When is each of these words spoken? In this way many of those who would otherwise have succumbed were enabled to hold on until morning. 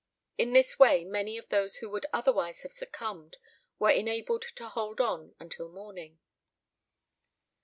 In 0.35 0.53
this 0.53 0.79
way 0.79 1.05
many 1.05 1.37
of 1.37 1.49
those 1.49 1.75
who 1.75 1.87
would 1.91 2.07
otherwise 2.11 2.63
have 2.63 2.73
succumbed 2.73 3.37
were 3.77 3.91
enabled 3.91 4.45
to 4.55 4.67
hold 4.69 4.99
on 4.99 5.35
until 5.39 5.69
morning. 5.69 6.17